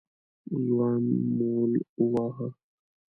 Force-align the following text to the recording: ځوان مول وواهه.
ځوان 0.65 1.03
مول 1.37 1.71
وواهه. 1.99 2.47